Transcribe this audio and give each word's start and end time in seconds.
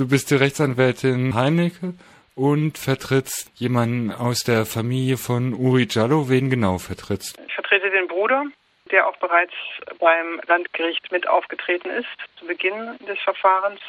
Du 0.00 0.08
bist 0.08 0.30
die 0.30 0.36
Rechtsanwältin 0.36 1.34
Heinecke 1.34 1.92
und 2.34 2.78
vertrittst 2.78 3.50
jemanden 3.56 4.10
aus 4.10 4.44
der 4.44 4.64
Familie 4.64 5.18
von 5.18 5.52
Uri 5.52 5.88
Jallo. 5.90 6.30
Wen 6.30 6.48
genau 6.48 6.78
vertrittst? 6.78 7.38
Ich 7.46 7.52
vertrete 7.52 7.90
den 7.90 8.08
Bruder, 8.08 8.46
der 8.90 9.06
auch 9.06 9.16
bereits 9.18 9.52
beim 9.98 10.40
Landgericht 10.46 11.12
mit 11.12 11.28
aufgetreten 11.28 11.90
ist, 11.90 12.08
zu 12.38 12.46
Beginn 12.46 12.96
des 13.06 13.18
Verfahrens. 13.18 13.82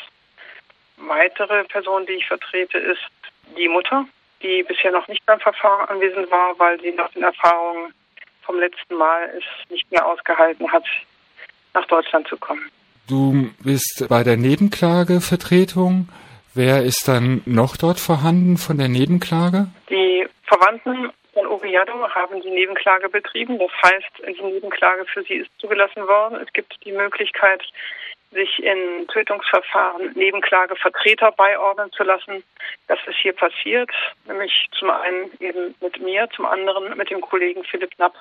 Weitere 0.98 1.64
Person, 1.64 2.06
die 2.06 2.16
ich 2.16 2.28
vertrete, 2.28 2.78
ist 2.78 3.10
die 3.56 3.70
Mutter, 3.70 4.06
die 4.44 4.64
bisher 4.64 4.92
noch 4.92 5.08
nicht 5.08 5.26
beim 5.26 5.40
Verfahren 5.40 5.88
anwesend 5.88 6.30
war, 6.30 6.60
weil 6.60 6.78
sie 6.82 6.92
nach 6.92 7.10
den 7.12 7.24
Erfahrungen 7.24 7.94
vom 8.42 8.60
letzten 8.60 8.96
Mal 8.96 9.32
es 9.38 9.70
nicht 9.70 9.90
mehr 9.90 10.06
ausgehalten 10.06 10.70
hat, 10.74 10.84
nach 11.74 11.86
Deutschland 11.86 12.28
zu 12.28 12.36
kommen. 12.36 12.70
Du 13.12 13.52
bist 13.62 14.08
bei 14.08 14.24
der 14.24 14.38
Nebenklagevertretung. 14.38 16.08
Wer 16.56 16.84
ist 16.84 17.10
dann 17.10 17.42
noch 17.46 17.76
dort 17.76 18.00
vorhanden 18.00 18.56
von 18.56 18.78
der 18.78 18.88
Nebenklage? 18.88 19.68
Die 19.90 20.26
Verwandten 20.48 21.12
von 21.34 21.46
Oriado 21.46 22.08
haben 22.08 22.42
die 22.42 22.52
Nebenklage 22.52 23.10
betrieben. 23.10 23.60
Das 23.60 23.72
heißt, 23.84 24.38
die 24.40 24.42
Nebenklage 24.42 25.04
für 25.14 25.24
sie 25.24 25.44
ist 25.44 25.52
zugelassen 25.60 26.08
worden. 26.08 26.40
Es 26.42 26.54
gibt 26.54 26.74
die 26.86 26.94
Möglichkeit, 26.94 27.62
sich 28.32 28.64
in 28.64 29.06
Tötungsverfahren 29.10 30.14
Nebenklagevertreter 30.14 31.34
beiordnen 31.34 31.92
zu 31.92 32.04
lassen. 32.04 32.46
Das 32.88 33.00
ist 33.08 33.18
hier 33.18 33.34
passiert, 33.34 33.92
nämlich 34.26 34.70
zum 34.80 34.90
einen 34.90 35.30
eben 35.42 35.76
mit 35.82 36.00
mir, 36.00 36.30
zum 36.34 36.46
anderen 36.46 36.98
mit 36.98 37.10
dem 37.10 37.20
Kollegen 37.20 37.66
Philipp 37.66 37.94
Knapp, 37.98 38.16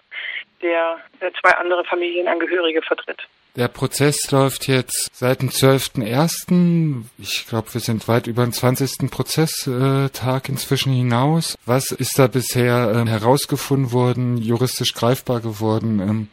der 0.62 0.98
zwei 1.40 1.50
andere 1.58 1.84
Familienangehörige 1.84 2.82
vertritt. 2.82 3.28
Der 3.56 3.66
Prozess 3.66 4.30
läuft 4.30 4.68
jetzt 4.68 5.10
seit 5.12 5.42
dem 5.42 5.48
12.01. 5.48 7.02
Ich 7.18 7.48
glaube, 7.48 7.74
wir 7.74 7.80
sind 7.80 8.06
weit 8.06 8.28
über 8.28 8.44
den 8.44 8.52
20. 8.52 9.10
Prozesstag 9.10 10.48
inzwischen 10.48 10.92
hinaus. 10.92 11.58
Was 11.66 11.90
ist 11.90 12.16
da 12.16 12.28
bisher 12.28 12.92
ähm, 12.94 13.08
herausgefunden 13.08 13.92
worden, 13.92 14.36
juristisch 14.36 14.94
greifbar 14.94 15.40
geworden? 15.40 15.98
Ähm, 15.98 16.28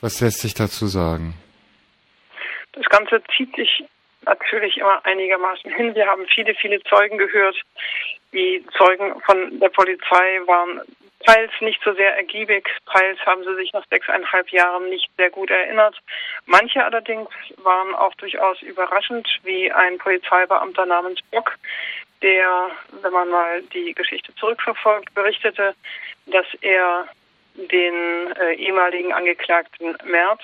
was 0.00 0.20
lässt 0.20 0.40
sich 0.40 0.54
dazu 0.54 0.86
sagen? 0.86 1.34
Das 2.72 2.86
Ganze 2.86 3.22
zieht 3.36 3.54
sich 3.54 3.84
natürlich 4.26 4.78
immer 4.78 5.04
einigermaßen 5.06 5.72
hin. 5.72 5.94
Wir 5.94 6.06
haben 6.06 6.26
viele, 6.26 6.54
viele 6.56 6.82
Zeugen 6.82 7.18
gehört. 7.18 7.56
Die 8.32 8.64
Zeugen 8.76 9.20
von 9.20 9.60
der 9.60 9.68
Polizei 9.68 10.40
waren 10.46 10.80
teils 11.28 11.52
nicht 11.60 11.80
so 11.84 11.92
sehr 11.92 12.16
ergiebig, 12.16 12.66
teils 12.90 13.18
haben 13.26 13.44
sie 13.44 13.54
sich 13.56 13.72
nach 13.74 13.84
sechseinhalb 13.90 14.48
Jahren 14.48 14.88
nicht 14.88 15.10
sehr 15.18 15.28
gut 15.28 15.50
erinnert. 15.50 15.94
Manche 16.46 16.82
allerdings 16.82 17.28
waren 17.58 17.94
auch 17.94 18.14
durchaus 18.14 18.62
überraschend, 18.62 19.28
wie 19.42 19.70
ein 19.70 19.98
Polizeibeamter 19.98 20.86
namens 20.86 21.20
Bock, 21.30 21.56
der, 22.22 22.70
wenn 23.02 23.12
man 23.12 23.28
mal 23.28 23.62
die 23.74 23.92
Geschichte 23.92 24.34
zurückverfolgt, 24.36 25.12
berichtete, 25.14 25.74
dass 26.26 26.46
er 26.62 27.06
den 27.54 28.32
äh, 28.40 28.54
ehemaligen 28.54 29.12
Angeklagten 29.12 29.98
Merz 30.04 30.40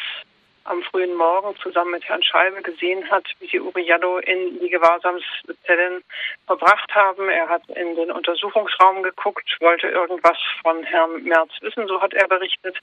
am 0.64 0.82
frühen 0.82 1.14
Morgen 1.14 1.54
zusammen 1.56 1.92
mit 1.92 2.04
Herrn 2.04 2.22
Scheibe 2.22 2.62
gesehen 2.62 3.08
hat, 3.10 3.24
wie 3.38 3.48
sie 3.48 3.60
Uriallo 3.60 4.18
in 4.18 4.58
die 4.60 4.70
Gewahrsamszellen 4.70 6.02
verbracht 6.46 6.94
haben. 6.94 7.28
Er 7.28 7.48
hat 7.48 7.62
in 7.68 7.94
den 7.96 8.10
Untersuchungsraum 8.10 9.02
geguckt, 9.02 9.56
wollte 9.60 9.88
irgendwas 9.88 10.38
von 10.62 10.82
Herrn 10.84 11.22
Merz 11.22 11.50
wissen, 11.60 11.86
so 11.86 12.00
hat 12.00 12.14
er 12.14 12.28
berichtet. 12.28 12.78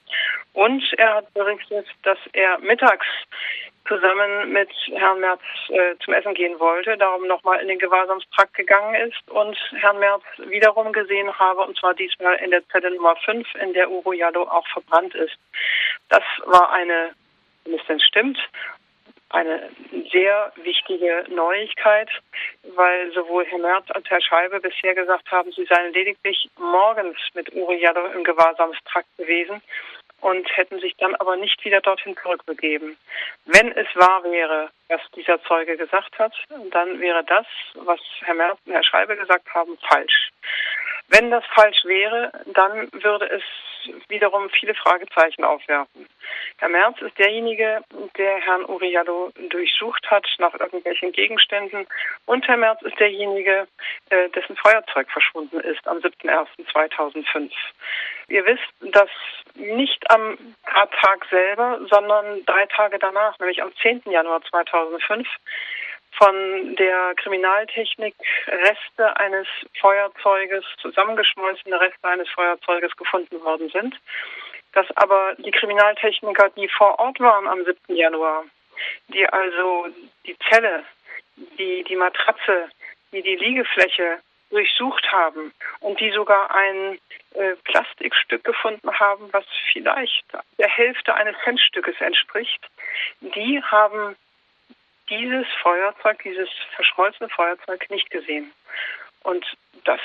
Und 0.52 0.82
er 0.96 1.14
hat 1.14 1.34
berichtet, 1.34 1.86
dass 2.02 2.18
er 2.32 2.58
mittags 2.58 3.06
zusammen 3.88 4.52
mit 4.52 4.70
Herrn 4.94 5.20
Merz 5.20 5.40
äh, 5.68 5.96
zum 6.04 6.14
Essen 6.14 6.34
gehen 6.34 6.58
wollte, 6.60 6.96
darum 6.96 7.26
nochmal 7.26 7.60
in 7.60 7.68
den 7.68 7.78
Gewahrsamstrakt 7.78 8.54
gegangen 8.54 8.94
ist 8.94 9.28
und 9.30 9.58
Herrn 9.72 9.98
Merz 9.98 10.22
wiederum 10.38 10.92
gesehen 10.92 11.36
habe, 11.38 11.62
und 11.62 11.76
zwar 11.78 11.94
diesmal 11.94 12.36
in 12.36 12.52
der 12.52 12.66
Zelle 12.68 12.94
Nummer 12.94 13.16
5, 13.16 13.46
in 13.56 13.72
der 13.72 13.90
Uro 13.90 14.12
Jallo 14.12 14.44
auch 14.44 14.66
verbrannt 14.68 15.14
ist. 15.14 15.36
Das 16.08 16.22
war 16.44 16.70
eine 16.72 17.12
wenn 17.64 17.74
es 17.74 17.86
denn 17.86 18.00
stimmt, 18.00 18.38
eine 19.32 19.70
sehr 20.10 20.52
wichtige 20.56 21.24
Neuigkeit, 21.30 22.10
weil 22.74 23.12
sowohl 23.12 23.46
Herr 23.46 23.58
Merz 23.58 23.90
als 23.90 24.08
Herr 24.10 24.20
Scheibe 24.20 24.60
bisher 24.60 24.94
gesagt 24.94 25.30
haben, 25.30 25.50
sie 25.52 25.64
seien 25.64 25.92
lediglich 25.92 26.50
morgens 26.58 27.16
mit 27.34 27.52
Uri 27.54 27.80
Jadov 27.80 28.14
im 28.14 28.24
Gewahrsamstrakt 28.24 29.08
gewesen 29.16 29.62
und 30.20 30.56
hätten 30.56 30.80
sich 30.80 30.94
dann 30.98 31.14
aber 31.16 31.36
nicht 31.36 31.64
wieder 31.64 31.80
dorthin 31.80 32.16
zurückbegeben. 32.22 32.96
Wenn 33.46 33.72
es 33.72 33.88
wahr 33.94 34.22
wäre, 34.24 34.70
was 34.88 35.00
dieser 35.16 35.42
Zeuge 35.44 35.76
gesagt 35.76 36.18
hat, 36.18 36.32
dann 36.70 37.00
wäre 37.00 37.24
das, 37.24 37.46
was 37.74 38.00
Herr 38.20 38.34
Merz 38.34 38.58
und 38.66 38.72
Herr 38.72 38.84
Scheibe 38.84 39.16
gesagt 39.16 39.52
haben, 39.54 39.76
falsch. 39.88 40.30
Wenn 41.08 41.30
das 41.30 41.44
falsch 41.54 41.84
wäre, 41.84 42.32
dann 42.46 42.88
würde 42.92 43.28
es 43.30 43.42
wiederum 44.08 44.50
viele 44.50 44.74
Fragezeichen 44.74 45.44
aufwerfen. 45.44 46.06
Herr 46.58 46.68
Merz 46.68 47.00
ist 47.00 47.18
derjenige, 47.18 47.82
der 48.16 48.36
Herrn 48.36 48.64
Uriallo 48.64 49.32
durchsucht 49.50 50.10
hat 50.10 50.26
nach 50.38 50.54
irgendwelchen 50.58 51.12
Gegenständen. 51.12 51.86
Und 52.26 52.46
Herr 52.46 52.56
Merz 52.56 52.80
ist 52.82 52.98
derjenige, 52.98 53.66
äh, 54.10 54.28
dessen 54.30 54.56
Feuerzeug 54.56 55.10
verschwunden 55.10 55.60
ist 55.60 55.86
am 55.86 55.98
7.01.2005. 55.98 57.50
Ihr 58.28 58.46
wisst, 58.46 58.94
dass 58.94 59.10
nicht 59.54 60.10
am 60.10 60.38
Tag 60.64 61.26
selber, 61.30 61.80
sondern 61.90 62.44
drei 62.46 62.66
Tage 62.66 62.98
danach, 62.98 63.38
nämlich 63.38 63.62
am 63.62 63.74
10. 63.76 64.02
Januar 64.06 64.42
2005, 64.42 65.28
von 66.12 66.76
der 66.76 67.14
Kriminaltechnik 67.16 68.14
Reste 68.46 69.16
eines 69.16 69.46
Feuerzeuges, 69.80 70.64
zusammengeschmolzene 70.80 71.80
Reste 71.80 72.08
eines 72.08 72.28
Feuerzeuges 72.30 72.94
gefunden 72.96 73.42
worden 73.42 73.68
sind. 73.70 73.96
Dass 74.72 74.86
aber 74.96 75.34
die 75.38 75.50
Kriminaltechniker, 75.50 76.50
die 76.50 76.68
vor 76.68 76.98
Ort 76.98 77.20
waren 77.20 77.46
am 77.46 77.64
7. 77.64 77.96
Januar, 77.96 78.44
die 79.08 79.26
also 79.26 79.88
die 80.26 80.36
Zelle, 80.48 80.84
die, 81.58 81.84
die 81.84 81.96
Matratze, 81.96 82.68
die 83.12 83.22
die 83.22 83.36
Liegefläche 83.36 84.18
durchsucht 84.50 85.10
haben 85.10 85.52
und 85.80 85.98
die 85.98 86.10
sogar 86.10 86.54
ein 86.54 86.98
äh, 87.34 87.54
Plastikstück 87.64 88.44
gefunden 88.44 88.92
haben, 88.98 89.28
was 89.32 89.44
vielleicht 89.72 90.24
der 90.58 90.68
Hälfte 90.68 91.14
eines 91.14 91.36
Centstückes 91.44 91.98
entspricht, 92.00 92.60
die 93.20 93.62
haben 93.62 94.14
dieses 95.12 95.46
Feuerzeug, 95.60 96.22
dieses 96.22 96.48
verschmolzene 96.74 97.28
Feuerzeug 97.28 97.88
nicht 97.90 98.10
gesehen. 98.10 98.52
Und 99.22 99.44
das 99.84 100.00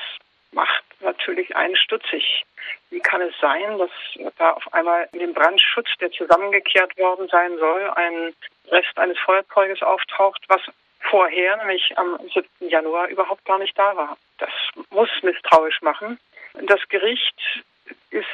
macht 0.51 0.83
natürlich 0.99 1.55
einen 1.55 1.75
stutzig. 1.75 2.43
Wie 2.89 2.99
kann 2.99 3.21
es 3.21 3.33
sein, 3.39 3.77
dass 3.77 3.91
da 4.37 4.51
auf 4.51 4.73
einmal 4.73 5.07
in 5.13 5.19
dem 5.19 5.33
Brandschutz, 5.33 5.87
der 6.01 6.11
zusammengekehrt 6.11 6.97
worden 6.97 7.27
sein 7.29 7.57
soll, 7.57 7.89
ein 7.91 8.33
Rest 8.69 8.97
eines 8.97 9.17
Feuerzeuges 9.19 9.81
auftaucht, 9.81 10.43
was 10.49 10.61
vorher, 10.99 11.55
nämlich 11.57 11.97
am 11.97 12.19
7. 12.33 12.45
Januar, 12.69 13.07
überhaupt 13.07 13.45
gar 13.45 13.59
nicht 13.59 13.77
da 13.77 13.95
war? 13.95 14.17
Das 14.39 14.51
muss 14.89 15.09
misstrauisch 15.21 15.81
machen. 15.81 16.19
Das 16.53 16.81
Gericht 16.89 17.63
ist 18.09 18.27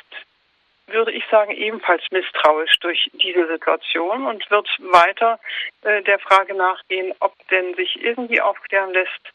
würde 0.94 1.12
ich 1.12 1.24
sagen, 1.30 1.52
ebenfalls 1.52 2.04
misstrauisch 2.12 2.80
durch 2.80 3.10
diese 3.14 3.48
Situation 3.48 4.26
und 4.26 4.50
wird 4.50 4.70
weiter 4.80 5.40
äh, 5.82 6.02
der 6.04 6.20
Frage 6.20 6.54
nachgehen, 6.56 7.14
ob 7.20 7.34
denn 7.50 7.74
sich 7.76 8.02
irgendwie 8.02 8.40
aufklären 8.40 8.94
lässt, 8.94 9.34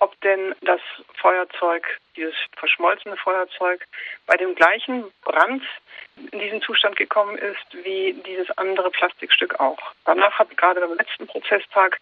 ob 0.00 0.18
denn 0.22 0.54
das 0.62 0.80
Feuerzeug, 1.14 1.86
dieses 2.16 2.34
verschmolzene 2.56 3.16
Feuerzeug, 3.16 3.86
bei 4.26 4.36
dem 4.36 4.54
gleichen 4.54 5.04
Brand 5.22 5.62
in 6.32 6.38
diesen 6.38 6.60
Zustand 6.62 6.96
gekommen 6.96 7.38
ist 7.38 7.84
wie 7.84 8.14
dieses 8.26 8.50
andere 8.58 8.90
Plastikstück 8.90 9.60
auch. 9.60 9.78
Danach 10.04 10.38
hat 10.38 10.56
gerade 10.56 10.80
beim 10.80 10.96
letzten 10.96 11.26
Prozesstag 11.26 11.98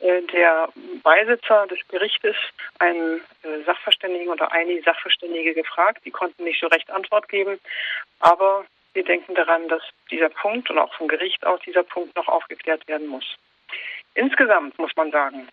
äh, 0.00 0.22
der 0.22 0.68
Beisitzer 1.02 1.66
des 1.66 1.78
Gerichtes 1.88 2.36
einen 2.78 3.20
äh, 3.42 3.62
Sachverständigen 3.64 4.28
oder 4.28 4.50
einige 4.52 4.82
Sachverständige 4.82 5.54
gefragt. 5.54 6.02
Die 6.04 6.10
konnten 6.10 6.44
nicht 6.44 6.60
so 6.60 6.66
recht 6.66 6.90
Antwort 6.90 7.28
geben, 7.28 7.60
aber 8.20 8.64
wir 8.94 9.04
denken 9.04 9.34
daran, 9.34 9.68
dass 9.68 9.82
dieser 10.10 10.28
Punkt 10.28 10.68
und 10.70 10.78
auch 10.78 10.92
vom 10.94 11.08
Gericht 11.08 11.46
aus 11.46 11.60
dieser 11.60 11.82
Punkt 11.82 12.14
noch 12.16 12.28
aufgeklärt 12.28 12.86
werden 12.88 13.06
muss. 13.06 13.36
Insgesamt 14.14 14.78
muss 14.78 14.94
man 14.96 15.10
sagen, 15.10 15.48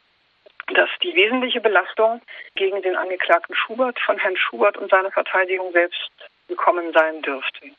dass 0.74 0.90
die 1.02 1.14
wesentliche 1.16 1.62
Belastung 1.62 2.22
gegen 2.56 2.82
den 2.82 2.96
Angeklagten 2.96 3.56
Schubert 3.56 4.00
von 4.00 4.18
Herrn 4.18 4.38
Schubert 4.38 4.78
und 4.78 4.90
seiner 4.90 5.12
Verteidigung 5.12 5.72
selbst 5.72 6.12
gekommen 6.48 6.92
sein 6.94 7.22
dürfte. 7.22 7.72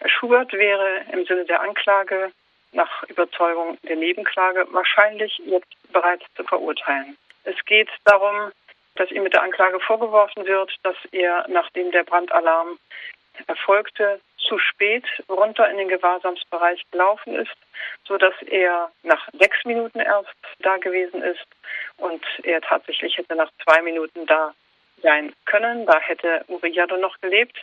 Herr 0.00 0.10
Schubert 0.10 0.52
wäre 0.52 1.04
im 1.12 1.24
Sinne 1.26 1.44
der 1.44 1.60
Anklage 1.60 2.32
nach 2.72 3.02
Überzeugung 3.04 3.78
der 3.82 3.96
Nebenklage 3.96 4.66
wahrscheinlich 4.70 5.38
jetzt 5.44 5.92
bereits 5.92 6.24
zu 6.34 6.44
verurteilen. 6.44 7.16
Es 7.44 7.56
geht 7.64 7.88
darum, 8.04 8.52
dass 8.96 9.10
ihm 9.10 9.22
mit 9.22 9.34
der 9.34 9.42
Anklage 9.42 9.78
vorgeworfen 9.80 10.46
wird, 10.46 10.74
dass 10.82 10.96
er, 11.12 11.46
nachdem 11.48 11.90
der 11.90 12.04
Brandalarm 12.04 12.78
erfolgte, 13.46 14.20
zu 14.38 14.58
spät 14.58 15.04
runter 15.28 15.68
in 15.70 15.76
den 15.76 15.88
Gewahrsamsbereich 15.88 16.82
gelaufen 16.90 17.34
ist, 17.34 17.56
so 18.04 18.16
dass 18.16 18.34
er 18.42 18.90
nach 19.02 19.28
sechs 19.32 19.64
Minuten 19.64 20.00
erst 20.00 20.34
da 20.60 20.76
gewesen 20.78 21.22
ist 21.22 21.46
und 21.98 22.24
er 22.42 22.60
tatsächlich 22.60 23.16
hätte 23.16 23.34
nach 23.34 23.50
zwei 23.64 23.82
Minuten 23.82 24.26
da 24.26 24.54
sein 25.02 25.32
können. 25.44 25.86
Da 25.86 25.98
hätte 26.00 26.44
Uriado 26.48 26.96
noch 26.96 27.20
gelebt 27.20 27.60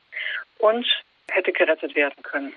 und 0.60 0.86
hätte 1.32 1.52
gerettet 1.52 1.96
werden 1.96 2.22
können. 2.24 2.54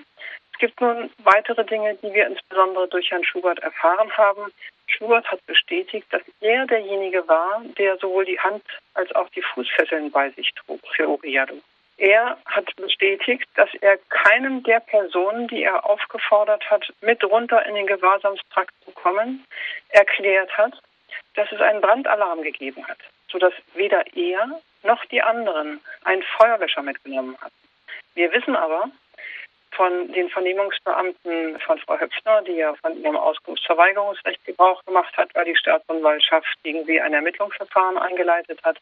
Es 0.53 0.59
gibt 0.59 0.81
nun 0.81 1.11
weitere 1.19 1.65
Dinge, 1.65 1.97
die 1.97 2.13
wir 2.15 2.27
insbesondere 2.27 2.89
durch 2.89 3.11
Herrn 3.11 3.25
Schubert 3.25 3.59
erfahren 3.59 4.11
haben. 4.17 4.53
Schubert 4.87 5.31
hat 5.31 5.45
bestätigt, 5.47 6.07
dass 6.11 6.23
er 6.41 6.67
derjenige 6.67 7.27
war, 7.29 7.63
der 7.77 7.99
sowohl 7.99 8.25
die 8.25 8.41
Hand 8.41 8.65
als 8.95 9.15
auch 9.15 9.29
die 9.31 9.43
Fußfesseln 9.43 10.11
bei 10.11 10.31
sich 10.31 10.53
trug 10.55 10.81
für 10.95 11.09
Uriado. 11.09 11.61
Er 11.99 12.39
hat 12.47 12.75
bestätigt, 12.77 13.49
dass 13.55 13.71
er 13.81 13.99
keinem 14.09 14.63
der 14.63 14.81
Personen, 14.81 15.49
die 15.49 15.63
er 15.63 15.87
aufgefordert 15.87 16.71
hat, 16.71 16.93
mit 17.01 17.25
runter 17.25 17.65
in 17.67 17.75
den 17.75 17.87
Gewahrsamstrakt 17.87 18.75
zu 18.85 18.91
kommen, 18.93 19.45
erklärt 19.89 20.57
hat, 20.57 20.75
dass 21.37 21.51
es 21.53 21.61
einen 21.61 21.81
Brandalarm 21.81 22.43
gegeben 22.43 22.87
hat, 22.87 22.99
sodass 23.31 23.53
weder 23.75 24.05
er 24.15 24.61
noch 24.83 25.05
die 25.07 25.23
anderen 25.23 25.81
einen 26.05 26.23
Feuerlöscher 26.37 26.83
mitgenommen 26.83 27.37
hatten. 27.41 27.55
Wir 28.15 28.33
wissen 28.33 28.57
aber 28.57 28.91
von 29.73 30.11
den 30.13 30.31
Vernehmungsbeamten 30.31 31.61
von 31.61 31.79
Frau 31.81 31.99
Höpfner, 31.99 32.43
die 32.43 32.53
ja 32.53 32.75
von 32.77 32.99
ihrem 33.03 33.17
Auskunftsverweigerungsrecht 33.17 34.43
Gebrauch 34.47 34.83
gemacht 34.85 35.15
hat, 35.19 35.35
weil 35.35 35.45
die 35.45 35.57
Staatsanwaltschaft 35.57 36.49
gegen 36.63 36.85
sie 36.87 37.01
ein 37.01 37.13
Ermittlungsverfahren 37.13 37.99
eingeleitet 37.99 38.59
hat. 38.65 38.79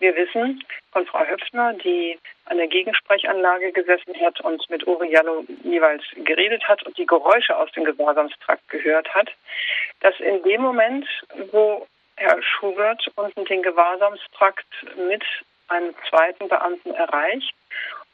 Wir 0.00 0.14
wissen 0.14 0.62
von 0.92 1.06
Frau 1.06 1.26
Höpfner, 1.26 1.72
die 1.74 2.18
an 2.44 2.58
der 2.58 2.68
Gegensprechanlage 2.68 3.72
gesessen 3.72 4.14
hat 4.20 4.40
und 4.42 4.68
mit 4.70 4.86
Uri 4.86 5.10
Jallo 5.10 5.44
jeweils 5.64 6.04
geredet 6.24 6.66
hat 6.68 6.84
und 6.84 6.96
die 6.96 7.06
Geräusche 7.06 7.56
aus 7.56 7.70
dem 7.72 7.84
Gewahrsamstrakt 7.84 8.68
gehört 8.68 9.12
hat, 9.12 9.28
dass 10.00 10.18
in 10.20 10.40
dem 10.44 10.62
Moment, 10.62 11.06
wo 11.50 11.86
Herr 12.16 12.40
Schubert 12.42 13.10
unten 13.16 13.44
den 13.46 13.62
Gewahrsamstrakt 13.62 14.66
mit 14.96 15.24
einem 15.66 15.94
zweiten 16.08 16.48
Beamten 16.48 16.94
erreicht, 16.94 17.54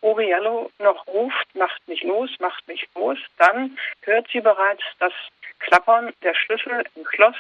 Uriello 0.01 0.71
noch 0.79 1.07
ruft, 1.07 1.55
macht 1.55 1.87
mich 1.87 2.03
los, 2.03 2.31
macht 2.39 2.67
mich 2.67 2.87
los, 2.95 3.19
dann 3.37 3.79
hört 4.03 4.27
sie 4.33 4.41
bereits 4.41 4.83
das 5.01 5.13
Klappern 5.59 6.15
der 6.23 6.35
Schlüssel 6.35 6.85
im 6.95 7.07
Schloss 7.07 7.37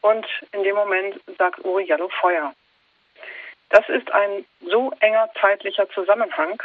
und 0.00 0.26
in 0.52 0.62
dem 0.62 0.76
Moment 0.76 1.20
sagt 1.38 1.64
Uriello 1.64 2.08
Feuer. 2.20 2.54
Das 3.70 3.88
ist 3.88 4.10
ein 4.12 4.44
so 4.60 4.92
enger 5.00 5.28
zeitlicher 5.40 5.88
Zusammenhang, 5.90 6.62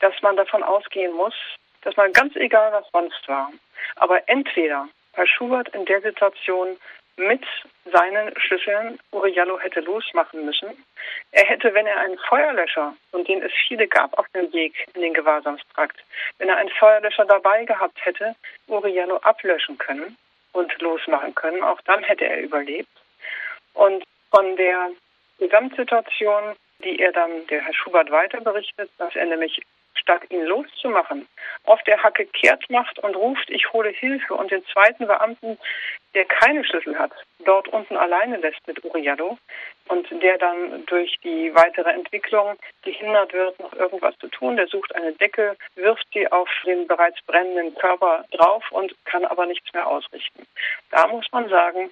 dass 0.00 0.14
man 0.22 0.36
davon 0.36 0.62
ausgehen 0.62 1.12
muss, 1.12 1.34
dass 1.82 1.96
man 1.96 2.12
ganz 2.12 2.36
egal, 2.36 2.72
was 2.72 2.88
sonst 2.92 3.28
war, 3.28 3.50
aber 3.96 4.28
entweder 4.28 4.88
Herr 5.12 5.26
Schubert 5.26 5.68
in 5.70 5.84
der 5.86 6.00
Situation 6.02 6.76
mit 7.16 7.42
seinen 7.92 8.38
Schlüsseln 8.38 8.98
Uriallo 9.10 9.58
hätte 9.58 9.80
losmachen 9.80 10.44
müssen. 10.44 10.84
Er 11.32 11.46
hätte, 11.46 11.72
wenn 11.72 11.86
er 11.86 11.98
einen 12.00 12.18
Feuerlöscher, 12.18 12.94
und 13.12 13.26
den 13.26 13.42
es 13.42 13.52
viele 13.66 13.88
gab 13.88 14.18
auf 14.18 14.26
dem 14.34 14.52
Weg 14.52 14.86
in 14.94 15.00
den 15.00 15.14
Gewahrsamstrakt, 15.14 15.96
wenn 16.38 16.48
er 16.48 16.58
einen 16.58 16.70
Feuerlöscher 16.70 17.24
dabei 17.24 17.64
gehabt 17.64 18.04
hätte, 18.04 18.34
Uriallo 18.66 19.16
ablöschen 19.18 19.78
können 19.78 20.18
und 20.52 20.78
losmachen 20.80 21.34
können. 21.34 21.62
Auch 21.62 21.80
dann 21.82 22.02
hätte 22.02 22.26
er 22.26 22.40
überlebt. 22.40 22.90
Und 23.72 24.04
von 24.30 24.56
der 24.56 24.90
Gesamtsituation, 25.38 26.56
die 26.84 26.98
er 27.00 27.12
dann, 27.12 27.46
der 27.48 27.62
Herr 27.62 27.74
Schubert 27.74 28.10
weiter 28.10 28.40
berichtet, 28.40 28.90
dass 28.98 29.14
er 29.16 29.26
nämlich 29.26 29.62
statt 29.94 30.22
ihn 30.30 30.44
loszumachen, 30.44 31.26
auf 31.64 31.82
der 31.84 32.02
Hacke 32.02 32.26
kehrt 32.26 32.68
macht 32.70 32.98
und 33.00 33.16
ruft, 33.16 33.48
ich 33.50 33.72
hole 33.72 33.90
Hilfe 33.90 34.34
und 34.34 34.50
den 34.50 34.64
zweiten 34.66 35.06
Beamten, 35.06 35.58
der 36.14 36.24
keine 36.26 36.64
Schlüssel 36.64 36.98
hat, 36.98 37.12
dort 37.44 37.68
unten 37.68 37.96
alleine 37.96 38.36
lässt 38.36 38.64
mit 38.66 38.84
Uriado 38.84 39.38
und 39.88 40.08
der 40.22 40.38
dann 40.38 40.84
durch 40.86 41.16
die 41.22 41.54
weitere 41.54 41.90
Entwicklung 41.90 42.56
gehindert 42.82 43.32
wird, 43.32 43.58
noch 43.58 43.72
irgendwas 43.72 44.16
zu 44.18 44.28
tun. 44.28 44.56
Der 44.56 44.66
sucht 44.66 44.94
eine 44.94 45.12
Decke, 45.12 45.56
wirft 45.74 46.06
sie 46.12 46.30
auf 46.30 46.48
den 46.64 46.86
bereits 46.86 47.20
brennenden 47.26 47.74
Körper 47.74 48.24
drauf 48.32 48.64
und 48.70 48.94
kann 49.04 49.24
aber 49.24 49.46
nichts 49.46 49.72
mehr 49.72 49.86
ausrichten. 49.86 50.46
Da 50.90 51.06
muss 51.06 51.26
man 51.32 51.48
sagen, 51.48 51.90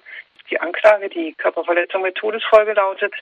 die 0.49 0.59
Anklage, 0.59 1.09
die 1.09 1.33
Körperverletzung 1.33 2.01
mit 2.01 2.15
Todesfolge 2.15 2.73
lautet, 2.73 3.13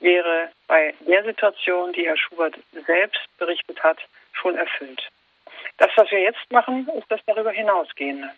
wäre 0.00 0.50
bei 0.66 0.94
der 1.00 1.24
Situation, 1.24 1.92
die 1.92 2.06
Herr 2.06 2.16
Schubert 2.16 2.54
selbst 2.86 3.20
berichtet 3.38 3.82
hat, 3.82 3.98
schon 4.32 4.56
erfüllt. 4.56 5.08
Das, 5.78 5.90
was 5.96 6.10
wir 6.10 6.20
jetzt 6.20 6.50
machen, 6.50 6.88
ist 6.98 7.10
das 7.10 7.20
darüber 7.26 7.50
hinausgehende. 7.50 8.30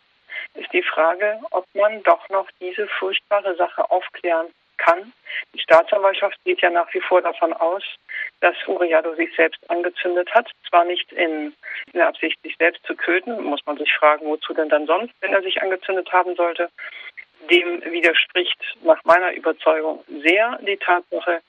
Ist 0.55 0.73
die 0.73 0.83
Frage, 0.83 1.41
ob 1.51 1.67
man 1.75 2.03
doch 2.03 2.29
noch 2.29 2.49
diese 2.61 2.87
furchtbare 2.87 3.55
Sache 3.57 3.91
aufklären 3.91 4.49
kann. 4.77 5.13
Die 5.55 5.61
Staatsanwaltschaft 5.61 6.37
geht 6.45 6.61
ja 6.61 6.71
nach 6.71 6.93
wie 6.93 7.01
vor 7.01 7.23
davon 7.23 7.53
aus, 7.53 7.83
dass 8.41 8.57
Uriado 8.67 9.15
sich 9.15 9.35
selbst 9.37 9.59
angezündet 9.71 10.33
hat. 10.35 10.51
Zwar 10.69 10.85
nicht 10.85 11.11
in, 11.13 11.55
der 11.93 12.09
Absicht, 12.09 12.41
sich 12.43 12.57
selbst 12.57 12.85
zu 12.85 12.95
töten, 12.95 13.43
muss 13.43 13.65
man 13.67 13.79
sich 13.79 13.93
fragen, 13.95 14.27
wozu 14.27 14.53
denn 14.53 14.69
dann 14.69 14.87
sonst, 14.87 15.15
wenn 15.21 15.33
er 15.33 15.43
sich 15.43 15.63
angezündet 15.63 16.13
haben 16.13 16.35
sollte. 16.35 16.71
Dem 17.51 17.83
widerspricht 17.91 18.59
nach 18.85 19.03
meiner 19.05 19.33
Überzeugung 19.33 20.05
sehr 20.23 20.59
die 20.63 20.77
Tatsache, 20.77 21.41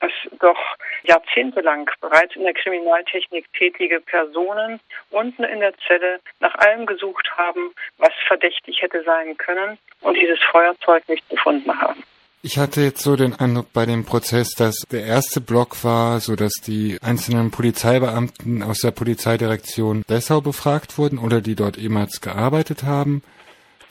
dass 0.00 0.12
doch 0.38 0.58
jahrzehntelang 1.04 1.90
bereits 2.00 2.36
in 2.36 2.44
der 2.44 2.54
Kriminaltechnik 2.54 3.52
tätige 3.54 4.00
Personen 4.00 4.80
unten 5.10 5.44
in 5.44 5.60
der 5.60 5.74
Zelle 5.86 6.20
nach 6.40 6.54
allem 6.56 6.86
gesucht 6.86 7.28
haben, 7.36 7.72
was 7.98 8.12
verdächtig 8.26 8.82
hätte 8.82 9.02
sein 9.04 9.36
können 9.36 9.78
und 10.00 10.14
dieses 10.14 10.40
Feuerzeug 10.50 11.08
nicht 11.08 11.28
gefunden 11.28 11.80
haben. 11.80 12.02
Ich 12.42 12.56
hatte 12.56 12.80
jetzt 12.80 13.02
so 13.02 13.16
den 13.16 13.34
Eindruck 13.34 13.70
bei 13.74 13.84
dem 13.84 14.06
Prozess, 14.06 14.52
dass 14.56 14.76
der 14.90 15.04
erste 15.04 15.42
Block 15.42 15.84
war, 15.84 16.20
so 16.20 16.36
dass 16.36 16.52
die 16.66 16.96
einzelnen 17.02 17.50
Polizeibeamten 17.50 18.62
aus 18.62 18.78
der 18.78 18.92
Polizeidirektion 18.92 20.04
Dessau 20.08 20.40
befragt 20.40 20.96
wurden 20.96 21.18
oder 21.18 21.42
die 21.42 21.54
dort 21.54 21.76
ehemals 21.76 22.22
gearbeitet 22.22 22.82
haben 22.84 23.22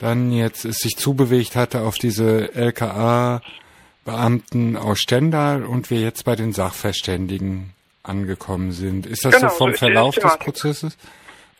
dann 0.00 0.32
jetzt 0.32 0.64
es 0.64 0.78
sich 0.78 0.96
zubewegt 0.96 1.54
hatte 1.54 1.82
auf 1.82 1.94
diese 1.96 2.52
LKA-Beamten 2.54 4.76
aus 4.76 4.98
Stendal 4.98 5.64
und 5.64 5.90
wir 5.90 6.00
jetzt 6.00 6.24
bei 6.24 6.34
den 6.34 6.52
Sachverständigen 6.52 7.70
angekommen 8.02 8.72
sind. 8.72 9.06
Ist 9.06 9.24
das 9.24 9.36
genau, 9.36 9.50
so 9.50 9.56
vom 9.56 9.74
Verlauf 9.74 10.16
des 10.16 10.36
Prozesses? 10.38 10.96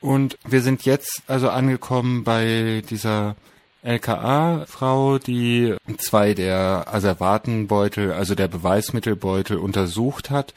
Und 0.01 0.37
wir 0.49 0.63
sind 0.63 0.85
jetzt 0.87 1.23
also 1.27 1.51
angekommen 1.51 2.25
bei 2.25 2.83
dieser 2.89 3.37
LKA-Frau, 3.83 5.19
die 5.19 5.75
zwei 5.99 6.33
der 6.35 6.87
Asservatenbeutel, 6.89 8.13
also 8.13 8.35
der 8.35 8.49
Beweismittelbeutel 8.49 9.59
untersucht 9.59 10.31
hat 10.31 10.55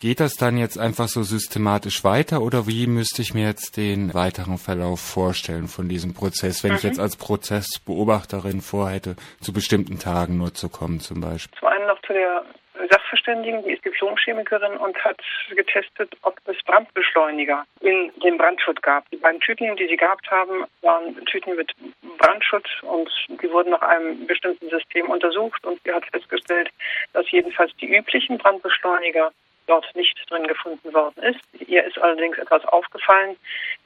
Geht 0.00 0.20
das 0.20 0.34
dann 0.34 0.56
jetzt 0.58 0.78
einfach 0.78 1.08
so 1.08 1.24
systematisch 1.24 2.04
weiter 2.04 2.40
oder 2.40 2.68
wie 2.68 2.86
müsste 2.86 3.20
ich 3.20 3.34
mir 3.34 3.48
jetzt 3.48 3.76
den 3.76 4.14
weiteren 4.14 4.56
Verlauf 4.56 5.00
vorstellen 5.00 5.66
von 5.66 5.88
diesem 5.88 6.14
Prozess, 6.14 6.62
wenn 6.62 6.70
mhm. 6.70 6.76
ich 6.76 6.82
jetzt 6.84 7.00
als 7.00 7.16
Prozessbeobachterin 7.16 8.60
vorhätte, 8.60 9.16
zu 9.40 9.52
bestimmten 9.52 9.98
Tagen 9.98 10.38
nur 10.38 10.54
zu 10.54 10.68
kommen 10.68 11.00
zum 11.00 11.20
Beispiel? 11.20 11.58
Zum 11.58 11.66
einen 11.66 11.88
noch 11.88 12.00
zu 12.02 12.12
der 12.12 12.44
Sachverständigen, 12.88 13.64
die 13.64 13.72
ist 13.72 13.84
Diplomchemikerin 13.84 14.76
und 14.76 14.96
hat 15.04 15.20
getestet, 15.50 16.14
ob 16.22 16.38
es 16.44 16.62
Brandbeschleuniger 16.62 17.64
in 17.80 18.12
dem 18.22 18.38
Brandschutz 18.38 18.80
gab. 18.82 19.10
Die 19.10 19.16
beiden 19.16 19.40
Tüten, 19.40 19.74
die 19.74 19.88
sie 19.88 19.96
gehabt 19.96 20.30
haben, 20.30 20.64
waren 20.82 21.16
Tüten 21.26 21.56
mit 21.56 21.72
Brandschutz 22.18 22.68
und 22.82 23.10
die 23.42 23.50
wurden 23.50 23.70
nach 23.70 23.82
einem 23.82 24.28
bestimmten 24.28 24.70
System 24.70 25.10
untersucht 25.10 25.64
und 25.66 25.80
sie 25.82 25.92
hat 25.92 26.06
festgestellt, 26.06 26.70
dass 27.14 27.28
jedenfalls 27.32 27.74
die 27.78 27.92
üblichen 27.92 28.38
Brandbeschleuniger 28.38 29.32
dort 29.68 29.86
nicht 29.94 30.18
drin 30.30 30.46
gefunden 30.46 30.92
worden 30.92 31.22
ist. 31.22 31.40
Ihr 31.68 31.84
ist 31.84 31.98
allerdings 31.98 32.38
etwas 32.38 32.64
aufgefallen, 32.66 33.36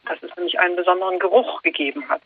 dass 0.06 0.22
es 0.22 0.34
nämlich 0.36 0.58
einen 0.58 0.76
besonderen 0.76 1.18
Geruch 1.18 1.62
gegeben 1.62 2.08
hat, 2.08 2.22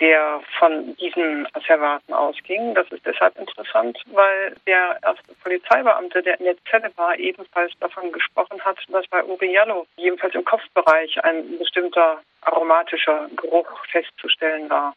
der 0.00 0.40
von 0.58 0.96
diesen 0.96 1.46
Asservaten 1.54 2.12
ausging. 2.12 2.74
Das 2.74 2.90
ist 2.90 3.06
deshalb 3.06 3.38
interessant, 3.38 3.98
weil 4.12 4.56
der 4.66 4.98
erste 5.02 5.34
Polizeibeamte, 5.42 6.22
der 6.22 6.38
in 6.38 6.46
der 6.46 6.56
Zelle 6.70 6.90
war, 6.96 7.18
ebenfalls 7.18 7.72
davon 7.80 8.12
gesprochen 8.12 8.60
hat, 8.64 8.78
dass 8.88 9.06
bei 9.08 9.24
Uriello 9.24 9.86
jedenfalls 9.96 10.34
im 10.34 10.44
Kopfbereich 10.44 11.22
ein 11.24 11.58
bestimmter 11.58 12.20
aromatischer 12.42 13.28
Geruch 13.36 13.84
festzustellen 13.90 14.68
war. 14.70 14.94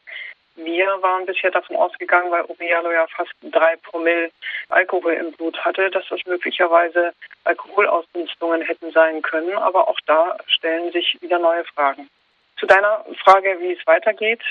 Wir 0.64 0.88
waren 1.02 1.26
bisher 1.26 1.52
davon 1.52 1.76
ausgegangen, 1.76 2.32
weil 2.32 2.44
Obialo 2.46 2.92
ja 2.92 3.08
fast 3.08 3.32
drei 3.42 3.76
Promille 3.78 4.32
Alkohol 4.70 5.14
im 5.14 5.32
Blut 5.34 5.58
hatte, 5.64 5.90
dass 5.90 6.08
das 6.10 6.20
möglicherweise 6.26 7.14
Alkoholausdünstungen 7.44 8.62
hätten 8.62 8.92
sein 8.92 9.22
können. 9.22 9.58
Aber 9.58 9.88
auch 9.88 10.00
da 10.06 10.38
stellen 10.48 10.92
sich 10.92 11.18
wieder 11.22 11.40
neue 11.40 11.64
Fragen. 11.66 12.10
Zu 12.58 12.68
deiner 12.68 13.04
Frage, 13.24 13.58
wie 13.60 13.72
es 13.72 13.88
weitergeht. 13.88 14.42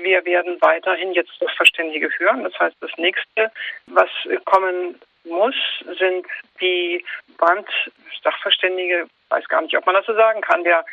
Wir 0.00 0.24
werden 0.24 0.60
weiterhin 0.60 1.12
jetzt 1.12 1.32
das 1.40 1.52
Verständige 1.52 2.10
hören. 2.18 2.42
Das 2.42 2.58
heißt, 2.58 2.76
das 2.80 2.90
nächste, 2.96 3.52
was 3.86 4.10
kommen 4.44 5.00
muss, 5.24 5.54
sind 5.98 6.26
die 6.60 7.04
Brandsachverständige, 7.38 9.06
weiß 9.28 9.48
gar 9.48 9.62
nicht, 9.62 9.76
ob 9.76 9.86
man 9.86 9.94
das 9.94 10.06
so 10.06 10.14
sagen 10.14 10.40
kann, 10.40 10.64
der 10.64 10.84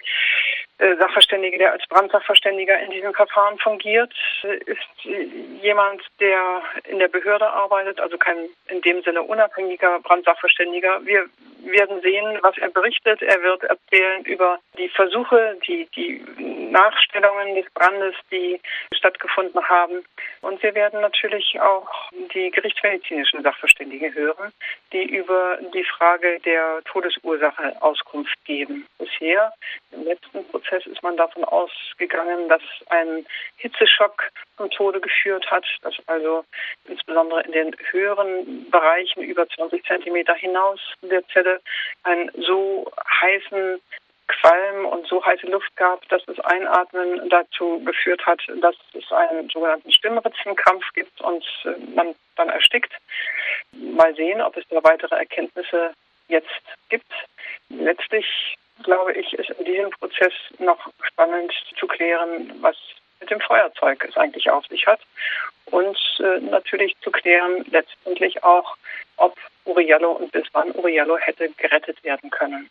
Sachverständige, 0.98 1.58
der 1.58 1.74
als 1.74 1.86
Brandsachverständiger 1.88 2.80
in 2.80 2.92
diesem 2.92 3.14
Verfahren 3.14 3.58
fungiert, 3.60 4.14
äh, 4.44 4.58
ist 4.66 5.62
jemand, 5.62 6.02
der 6.20 6.62
in 6.88 7.00
der 7.00 7.10
Behörde 7.10 7.50
arbeitet, 7.50 8.00
also 8.00 8.18
kein 8.18 8.50
in 8.70 8.82
dem 8.82 9.02
Sinne 9.04 9.22
unabhängiger 9.24 10.00
Brandsachverständiger. 10.00 11.06
Wir 11.06 11.26
werden 11.64 12.02
sehen, 12.02 12.40
was 12.42 12.58
er 12.58 12.70
berichtet. 12.70 13.22
Er 13.22 13.42
wird 13.44 13.64
erzählen 13.64 14.24
über 14.24 14.60
die 14.78 14.90
Versuche, 14.90 15.58
die, 15.68 15.88
die 15.96 16.24
Nachstellungen 16.72 17.56
des 17.56 17.66
Brandes, 17.74 18.16
die 18.32 18.60
stattgefunden 18.94 19.68
haben. 19.68 20.04
Und 20.42 20.62
wir 20.64 20.74
werden 20.76 21.02
natürlich 21.02 21.60
auch 21.60 21.90
die 22.34 22.52
gerichtsmedizinischen 22.52 23.44
Sachverständigen 23.44 24.14
hören, 24.14 24.54
die 24.94 25.04
über 25.04 25.58
die 25.74 25.84
Frage 25.84 26.40
der 26.46 26.82
Todesursache 26.86 27.76
Auskunft 27.82 28.38
geben. 28.46 28.88
Bisher 28.98 29.52
im 29.92 30.04
letzten 30.06 30.46
Prozess 30.70 30.86
ist 30.88 31.02
man 31.04 31.18
davon 31.18 31.44
ausgegangen, 31.44 32.48
dass 32.48 32.62
ein 32.90 33.26
Hitzeschock 33.58 34.30
zum 34.58 34.70
Tode 34.70 35.00
geführt 35.00 35.50
hat, 35.50 35.66
dass 35.82 35.96
also 36.08 36.46
insbesondere 36.86 37.42
in 37.44 37.52
den 37.52 37.76
höheren 37.92 38.70
Bereichen 38.70 39.24
über 39.24 39.48
20 39.48 39.84
Zentimeter 39.86 40.36
hinaus 40.36 40.80
der 41.02 41.28
Zelle 41.30 41.62
einen 42.04 42.32
so 42.46 42.92
heißen 43.22 43.82
Qualm 44.28 44.86
und 44.86 45.08
so 45.08 45.26
heiße 45.26 45.48
Luft 45.48 45.76
gab, 45.76 46.08
dass 46.10 46.24
das 46.26 46.40
Einatmen 46.42 47.30
dazu 47.30 47.84
geführt 47.84 48.24
hat, 48.28 48.40
dass 48.62 48.76
es 48.94 49.12
einen 49.12 49.50
sogenannten 49.50 49.92
Stimmritzenkrampf 49.92 50.86
gibt 50.94 51.20
und 51.22 51.44
äh, 51.66 51.70
man 51.96 52.14
dann 52.36 52.50
erstickt. 52.50 52.94
Mal 53.72 54.14
sehen, 54.14 54.40
ob 54.40 54.56
es 54.56 54.66
da 54.70 54.84
weitere 54.84 55.16
Erkenntnisse 55.16 55.96
jetzt 56.28 56.62
gibt. 56.90 57.12
Letztlich 57.70 58.56
glaube 58.84 59.14
ich, 59.14 59.34
ist 59.34 59.50
in 59.52 59.66
diesem 59.66 59.90
Prozess 59.92 60.34
noch 60.60 60.80
spannend 61.02 61.52
zu 61.80 61.88
klären, 61.88 62.52
was 62.62 62.76
mit 63.20 63.30
dem 63.30 63.40
Feuerzeug 63.42 64.06
es 64.08 64.16
eigentlich 64.18 64.50
auf 64.50 64.66
sich 64.68 64.86
hat 64.88 65.02
und 65.66 65.98
äh, 66.20 66.40
natürlich 66.40 66.96
zu 67.02 67.12
klären 67.12 67.66
letztendlich 67.70 68.44
auch, 68.44 68.78
ob 69.18 69.36
Uriello 69.66 70.12
und 70.12 70.32
bis 70.32 70.46
wann 70.54 70.72
Uriello 70.72 71.18
hätte 71.18 71.50
gerettet 71.58 72.04
werden 72.04 72.30
können. 72.30 72.70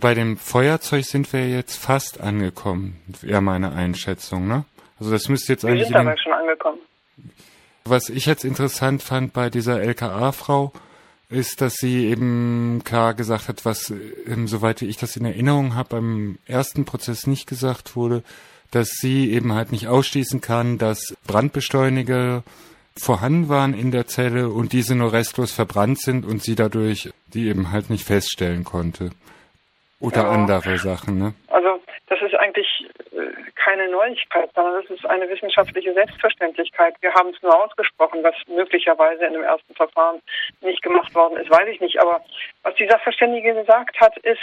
Bei 0.00 0.14
dem 0.14 0.36
Feuerzeug 0.36 1.04
sind 1.04 1.32
wir 1.32 1.48
jetzt 1.48 1.76
fast 1.76 2.20
angekommen, 2.20 3.02
wäre 3.20 3.40
meine 3.40 3.72
Einschätzung, 3.72 4.46
ne? 4.46 4.64
Also 5.00 5.12
das 5.12 5.28
müsste 5.28 5.52
jetzt 5.52 5.64
wir 5.64 5.70
eigentlich. 5.70 5.88
Wir 5.88 5.98
sind 5.98 6.08
aber 6.08 6.18
schon 6.18 6.32
angekommen. 6.32 6.78
Was 7.84 8.08
ich 8.08 8.26
jetzt 8.26 8.44
interessant 8.44 9.02
fand 9.02 9.32
bei 9.32 9.50
dieser 9.50 9.80
LKA-Frau, 9.80 10.72
ist, 11.30 11.60
dass 11.60 11.74
sie 11.74 12.06
eben 12.06 12.82
klar 12.84 13.14
gesagt 13.14 13.48
hat, 13.48 13.64
was, 13.64 13.92
ähm, 14.26 14.48
soweit 14.48 14.82
ich 14.82 14.96
das 14.96 15.16
in 15.16 15.24
Erinnerung 15.24 15.74
habe, 15.74 15.96
beim 15.96 16.38
ersten 16.46 16.84
Prozess 16.84 17.26
nicht 17.26 17.46
gesagt 17.46 17.96
wurde, 17.96 18.22
dass 18.70 18.88
sie 19.00 19.32
eben 19.32 19.52
halt 19.52 19.72
nicht 19.72 19.88
ausschließen 19.88 20.40
kann, 20.40 20.78
dass 20.78 21.14
Brandbeschleuniger 21.26 22.42
vorhanden 22.96 23.48
waren 23.48 23.74
in 23.74 23.90
der 23.90 24.06
Zelle 24.06 24.48
und 24.48 24.72
diese 24.72 24.94
nur 24.94 25.12
restlos 25.12 25.52
verbrannt 25.52 26.00
sind 26.00 26.26
und 26.26 26.42
sie 26.42 26.54
dadurch 26.54 27.10
die 27.32 27.48
eben 27.48 27.70
halt 27.70 27.90
nicht 27.90 28.04
feststellen 28.04 28.64
konnte. 28.64 29.10
Oder 30.00 30.22
ja. 30.22 30.30
andere 30.30 30.78
Sachen, 30.78 31.18
ne? 31.18 31.34
Also 31.48 31.68
das 32.08 32.20
ist 32.22 32.34
eigentlich 32.34 32.86
äh, 33.12 33.50
keine 33.54 33.88
Neuigkeit, 33.88 34.50
sondern 34.54 34.82
das 34.82 34.90
ist 34.90 35.06
eine 35.06 35.28
wissenschaftliche 35.28 35.92
Selbstverständlichkeit. 35.92 36.94
Wir 37.00 37.12
haben 37.14 37.30
es 37.30 37.42
nur 37.42 37.64
ausgesprochen, 37.64 38.22
was 38.22 38.34
möglicherweise 38.46 39.24
in 39.26 39.34
dem 39.34 39.42
ersten 39.42 39.74
Verfahren 39.74 40.20
nicht 40.60 40.82
gemacht 40.82 41.14
worden 41.14 41.36
ist, 41.38 41.50
weiß 41.50 41.68
ich 41.68 41.80
nicht. 41.80 42.00
Aber 42.00 42.22
was 42.62 42.74
die 42.76 42.88
Sachverständige 42.88 43.54
gesagt 43.54 44.00
hat, 44.00 44.16
ist, 44.18 44.40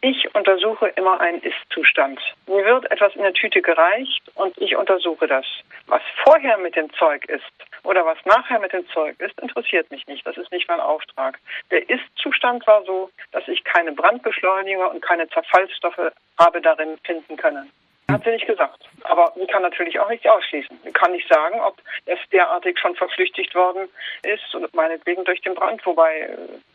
ich 0.00 0.34
untersuche 0.34 0.88
immer 0.96 1.20
einen 1.20 1.40
Ist-Zustand. 1.40 2.20
Mir 2.46 2.64
wird 2.64 2.90
etwas 2.90 3.14
in 3.16 3.22
der 3.22 3.32
Tüte 3.32 3.62
gereicht 3.62 4.22
und 4.34 4.56
ich 4.58 4.76
untersuche 4.76 5.26
das. 5.26 5.46
Was 5.86 6.02
vorher 6.22 6.58
mit 6.58 6.76
dem 6.76 6.92
Zeug 6.94 7.24
ist 7.26 7.42
oder 7.84 8.04
was 8.04 8.18
nachher 8.24 8.58
mit 8.58 8.72
dem 8.72 8.86
Zeug 8.88 9.18
ist, 9.20 9.38
interessiert 9.40 9.90
mich 9.90 10.06
nicht. 10.06 10.26
Das 10.26 10.36
ist 10.36 10.52
nicht 10.52 10.68
mein 10.68 10.80
Auftrag. 10.80 11.38
Der 11.70 11.88
Ist-Zustand 11.88 12.66
war 12.66 12.84
so, 12.84 13.10
dass 13.32 13.46
ich 13.48 13.64
keine 13.64 13.92
Brandbeschleuniger 13.92 14.90
und 14.90 15.00
keine 15.00 15.28
Zerfallsstoffe 15.28 16.12
habe 16.38 16.60
darin 16.60 16.98
finden 17.04 17.36
können. 17.36 17.70
Hat 18.10 18.24
sie 18.24 18.30
nicht 18.30 18.46
gesagt. 18.46 18.84
Aber 19.04 19.32
sie 19.36 19.46
kann 19.46 19.62
natürlich 19.62 19.98
auch 19.98 20.10
nichts 20.10 20.26
ausschließen. 20.26 20.78
Sie 20.84 20.92
kann 20.92 21.12
nicht 21.12 21.28
sagen, 21.28 21.58
ob 21.60 21.78
es 22.04 22.18
derartig 22.30 22.78
schon 22.78 22.94
verflüchtigt 22.94 23.54
worden 23.54 23.88
ist 24.22 24.54
und 24.54 24.72
meinetwegen 24.74 25.24
durch 25.24 25.40
den 25.40 25.54
Brand, 25.54 25.84
wobei 25.86 26.28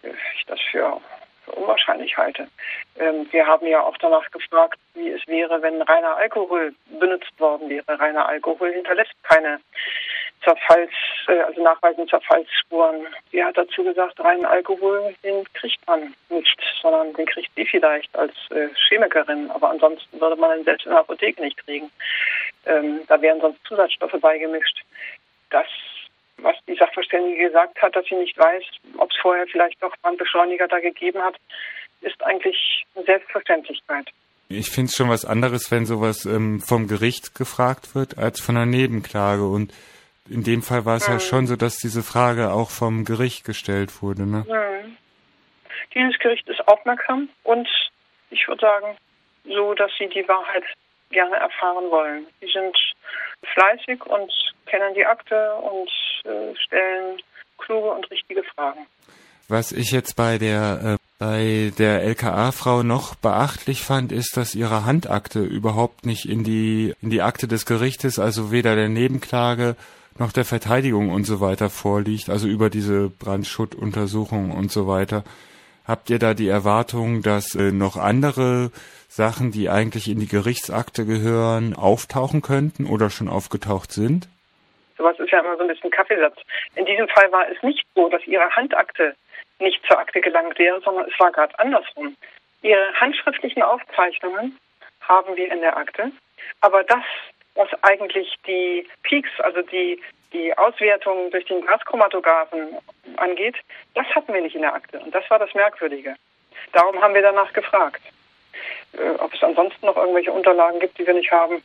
äh, 0.03 0.09
ich 0.35 0.45
das 0.47 0.59
für 0.71 0.99
unwahrscheinlich 1.49 2.17
halte. 2.17 2.47
Ähm, 2.99 3.27
wir 3.31 3.45
haben 3.45 3.67
ja 3.67 3.81
auch 3.81 3.97
danach 3.97 4.29
gefragt, 4.31 4.79
wie 4.93 5.09
es 5.09 5.25
wäre, 5.27 5.61
wenn 5.61 5.81
reiner 5.81 6.15
Alkohol 6.15 6.73
benutzt 6.99 7.39
worden 7.39 7.69
wäre. 7.69 7.99
Reiner 7.99 8.27
Alkohol 8.27 8.71
hinterlässt 8.73 9.13
keine 9.23 9.59
Zerfalls, 10.43 10.91
äh, 11.27 11.39
also 11.39 11.61
nachweisen 11.61 12.07
Zerfallsspuren. 12.07 13.07
Sie 13.31 13.43
hat 13.43 13.57
dazu 13.57 13.83
gesagt, 13.83 14.19
reinen 14.19 14.45
Alkohol, 14.45 15.15
den 15.23 15.43
kriegt 15.53 15.85
man 15.87 16.13
nicht, 16.29 16.59
sondern 16.81 17.13
den 17.13 17.25
kriegt 17.25 17.51
sie 17.55 17.65
vielleicht 17.65 18.15
als 18.15 18.33
äh, 18.51 18.69
Chemikerin. 18.87 19.51
Aber 19.51 19.69
ansonsten 19.69 20.19
würde 20.19 20.35
man 20.37 20.59
ihn 20.59 20.65
selbst 20.65 20.85
in 20.85 20.91
der 20.91 21.01
Apotheke 21.01 21.41
nicht 21.41 21.57
kriegen. 21.65 21.91
Ähm, 22.65 23.01
da 23.07 23.21
wären 23.21 23.41
sonst 23.41 23.63
Zusatzstoffe 23.65 24.19
beigemischt. 24.21 24.83
Das 25.49 25.67
was 26.41 26.55
die 26.67 26.75
Sachverständige 26.75 27.47
gesagt 27.49 27.81
hat, 27.81 27.95
dass 27.95 28.05
sie 28.05 28.15
nicht 28.15 28.37
weiß, 28.37 28.63
ob 28.97 29.09
es 29.11 29.17
vorher 29.21 29.47
vielleicht 29.47 29.81
doch 29.81 29.95
Brandbeschleuniger 30.01 30.67
da 30.67 30.79
gegeben 30.79 31.21
hat, 31.21 31.35
ist 32.01 32.21
eigentlich 32.23 32.85
eine 32.95 33.05
Selbstverständlichkeit. 33.05 34.07
Ich 34.49 34.71
finde 34.71 34.89
es 34.89 34.95
schon 34.95 35.09
was 35.09 35.25
anderes, 35.25 35.71
wenn 35.71 35.85
sowas 35.85 36.25
ähm, 36.25 36.59
vom 36.59 36.87
Gericht 36.87 37.35
gefragt 37.35 37.93
wird, 37.93 38.17
als 38.17 38.41
von 38.41 38.57
einer 38.57 38.65
Nebenklage. 38.65 39.45
Und 39.45 39.73
in 40.27 40.43
dem 40.43 40.63
Fall 40.63 40.85
war 40.85 40.97
es 40.97 41.07
mhm. 41.07 41.15
ja 41.15 41.19
schon 41.19 41.47
so, 41.47 41.55
dass 41.55 41.77
diese 41.77 42.01
Frage 42.01 42.51
auch 42.51 42.71
vom 42.71 43.05
Gericht 43.05 43.45
gestellt 43.45 44.01
wurde. 44.01 44.23
Ne? 44.23 44.45
Mhm. 44.47 44.97
Dieses 45.93 46.17
Gericht 46.19 46.47
ist 46.49 46.67
aufmerksam 46.67 47.29
und 47.43 47.67
ich 48.31 48.47
würde 48.47 48.61
sagen, 48.61 48.97
so, 49.45 49.73
dass 49.73 49.91
sie 49.97 50.07
die 50.07 50.27
Wahrheit 50.27 50.63
gerne 51.09 51.35
erfahren 51.35 51.89
wollen. 51.91 52.27
Sie 52.41 52.49
sind 52.51 52.75
fleißig 53.53 54.05
und 54.05 54.31
kennen 54.65 54.93
die 54.95 55.05
Akte 55.05 55.53
und 55.55 55.89
äh, 56.25 56.55
stellen 56.55 57.21
kluge 57.57 57.91
und 57.91 58.09
richtige 58.11 58.43
Fragen. 58.55 58.85
Was 59.47 59.71
ich 59.71 59.91
jetzt 59.91 60.15
bei 60.15 60.37
der 60.37 60.79
äh, 60.83 60.97
bei 61.17 61.73
der 61.77 62.03
LKA-Frau 62.03 62.81
noch 62.83 63.15
beachtlich 63.15 63.81
fand, 63.81 64.13
ist, 64.13 64.37
dass 64.37 64.55
ihre 64.55 64.85
Handakte 64.85 65.41
überhaupt 65.41 66.05
nicht 66.05 66.25
in 66.25 66.43
die 66.45 66.93
in 67.01 67.09
die 67.09 67.21
Akte 67.21 67.47
des 67.47 67.65
Gerichtes, 67.65 68.19
also 68.19 68.51
weder 68.51 68.75
der 68.75 68.89
Nebenklage 68.89 69.75
noch 70.17 70.31
der 70.31 70.45
Verteidigung 70.45 71.09
und 71.09 71.25
so 71.25 71.41
weiter 71.41 71.69
vorliegt, 71.69 72.29
also 72.29 72.47
über 72.47 72.69
diese 72.69 73.09
Brandschuttuntersuchung 73.09 74.51
und 74.51 74.71
so 74.71 74.87
weiter. 74.87 75.23
Habt 75.89 76.11
ihr 76.11 76.19
da 76.19 76.35
die 76.35 76.47
Erwartung, 76.47 77.23
dass 77.23 77.55
äh, 77.55 77.71
noch 77.71 77.97
andere 77.97 78.69
Sachen, 79.07 79.49
die 79.49 79.69
eigentlich 79.69 80.07
in 80.07 80.19
die 80.19 80.27
Gerichtsakte 80.27 81.03
gehören, 81.03 81.73
auftauchen 81.73 82.43
könnten 82.43 82.85
oder 82.85 83.09
schon 83.09 83.27
aufgetaucht 83.27 83.91
sind? 83.91 84.27
Sowas 84.99 85.17
ist 85.17 85.31
ja 85.31 85.39
immer 85.39 85.57
so 85.57 85.63
ein 85.63 85.67
bisschen 85.67 85.89
Kaffeesatz. 85.89 86.37
In 86.75 86.85
diesem 86.85 87.07
Fall 87.07 87.31
war 87.31 87.49
es 87.49 87.57
nicht 87.63 87.87
so, 87.95 88.07
dass 88.07 88.21
ihre 88.27 88.47
Handakte 88.51 89.15
nicht 89.57 89.83
zur 89.87 89.97
Akte 89.97 90.21
gelangt 90.21 90.59
wäre, 90.59 90.79
sondern 90.81 91.07
es 91.09 91.19
war 91.19 91.31
gerade 91.31 91.57
andersrum. 91.57 92.15
Ihre 92.61 92.93
handschriftlichen 92.93 93.63
Aufzeichnungen 93.63 94.59
haben 95.01 95.35
wir 95.35 95.51
in 95.51 95.61
der 95.61 95.75
Akte, 95.75 96.11
aber 96.61 96.83
das, 96.83 97.03
was 97.55 97.69
eigentlich 97.81 98.35
die 98.45 98.87
Peaks, 99.01 99.31
also 99.39 99.63
die, 99.63 99.99
die 100.33 100.55
Auswertung 100.57 101.31
durch 101.31 101.45
den 101.45 101.65
Gaschromatographen 101.65 102.77
angeht, 103.17 103.55
das 103.95 104.05
hatten 104.07 104.33
wir 104.33 104.41
nicht 104.41 104.55
in 104.55 104.61
der 104.61 104.73
Akte. 104.73 104.99
Und 104.99 105.13
das 105.13 105.29
war 105.29 105.39
das 105.39 105.53
Merkwürdige. 105.53 106.15
Darum 106.73 107.01
haben 107.01 107.13
wir 107.13 107.21
danach 107.21 107.51
gefragt. 107.53 108.01
Äh, 108.93 109.11
ob 109.19 109.33
es 109.33 109.43
ansonsten 109.43 109.85
noch 109.85 109.97
irgendwelche 109.97 110.31
Unterlagen 110.31 110.79
gibt, 110.79 110.97
die 110.97 111.05
wir 111.05 111.13
nicht 111.13 111.31
haben. 111.31 111.61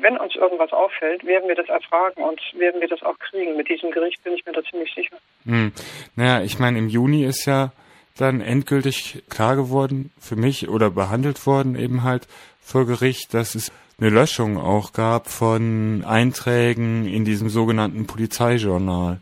Wenn 0.00 0.18
uns 0.18 0.34
irgendwas 0.34 0.72
auffällt, 0.72 1.24
werden 1.24 1.48
wir 1.48 1.54
das 1.54 1.68
erfragen 1.68 2.22
und 2.22 2.40
werden 2.54 2.80
wir 2.80 2.88
das 2.88 3.02
auch 3.02 3.18
kriegen. 3.18 3.56
Mit 3.56 3.68
diesem 3.68 3.90
Gericht 3.90 4.22
bin 4.24 4.34
ich 4.34 4.44
mir 4.44 4.52
da 4.52 4.62
ziemlich 4.64 4.92
sicher. 4.94 5.16
Hm. 5.44 5.72
Naja, 6.16 6.44
ich 6.44 6.58
meine, 6.58 6.78
im 6.78 6.88
Juni 6.88 7.24
ist 7.24 7.46
ja 7.46 7.72
dann 8.16 8.40
endgültig 8.40 9.22
klar 9.28 9.56
geworden 9.56 10.12
für 10.20 10.36
mich 10.36 10.68
oder 10.68 10.90
behandelt 10.90 11.46
worden 11.46 11.76
eben 11.76 12.02
halt 12.02 12.26
vor 12.60 12.86
Gericht, 12.86 13.34
dass 13.34 13.54
es 13.54 13.72
eine 13.98 14.10
Löschung 14.10 14.58
auch 14.58 14.92
gab 14.92 15.28
von 15.28 16.04
Einträgen 16.04 17.06
in 17.06 17.24
diesem 17.24 17.48
sogenannten 17.48 18.06
Polizeijournal. 18.06 19.20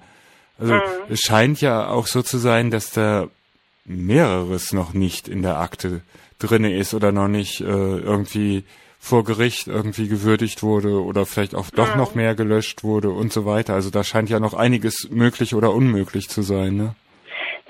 Also 0.59 0.75
mhm. 0.75 0.81
es 1.09 1.21
scheint 1.21 1.61
ja 1.61 1.88
auch 1.88 2.07
so 2.07 2.23
zu 2.23 2.38
sein, 2.38 2.71
dass 2.71 2.91
da 2.91 3.29
mehreres 3.85 4.73
noch 4.73 4.93
nicht 4.95 5.29
in 5.29 5.43
der 5.43 5.59
Akte 5.59 6.02
drinne 6.38 6.76
ist 6.76 6.95
oder 6.95 7.12
noch 7.12 7.29
nicht 7.29 7.61
äh, 7.61 7.64
irgendwie 7.64 8.64
vor 8.99 9.25
Gericht 9.25 9.67
irgendwie 9.67 10.07
gewürdigt 10.07 10.62
wurde 10.62 11.02
oder 11.02 11.26
vielleicht 11.26 11.57
auch 11.57 11.71
doch 11.71 11.97
noch 11.97 12.14
mehr 12.14 12.37
gelöscht 12.37 12.85
wurde 12.85 13.11
und 13.11 13.33
so 13.33 13.45
weiter. 13.45 13.75
Also 13.75 13.91
da 13.91 14.05
scheint 14.05 14.31
ja 14.31 14.38
noch 14.38 14.55
einiges 14.55 15.09
möglich 15.11 15.57
oder 15.57 15.75
unmöglich 15.75 16.29
zu 16.29 16.43
sein, 16.43 16.76
ne? 16.76 16.95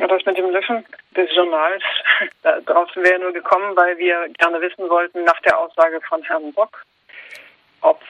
Ja, 0.02 0.08
das 0.08 0.26
mit 0.26 0.36
dem 0.36 0.50
Löschen 0.50 0.84
des 1.16 1.32
Journals, 1.32 1.80
darauf 2.42 2.90
wäre 2.96 3.20
nur 3.20 3.32
gekommen, 3.32 3.76
weil 3.76 3.96
wir 3.98 4.28
gerne 4.30 4.60
wissen 4.60 4.90
wollten, 4.90 5.22
nach 5.22 5.38
der 5.42 5.56
Aussage 5.56 6.00
von 6.00 6.20
Herrn 6.24 6.52
Bock, 6.52 6.82
ob 7.82 8.00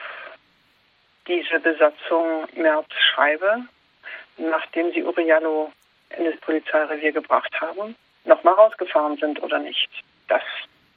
diese 1.27 1.59
Besatzung 1.59 2.47
Merz 2.55 2.87
Schreibe, 2.97 3.65
nachdem 4.37 4.91
sie 4.93 5.03
Uriallo 5.03 5.71
in 6.17 6.25
das 6.25 6.35
Polizeirevier 6.37 7.11
gebracht 7.11 7.53
haben, 7.61 7.95
nochmal 8.25 8.55
rausgefahren 8.55 9.17
sind 9.17 9.43
oder 9.43 9.59
nicht. 9.59 9.87
Das, 10.29 10.41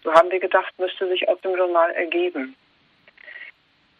so 0.02 0.14
haben 0.14 0.30
wir 0.30 0.40
gedacht, 0.40 0.72
müsste 0.78 1.06
sich 1.08 1.28
aus 1.28 1.38
dem 1.42 1.54
Journal 1.58 1.90
ergeben. 1.90 2.56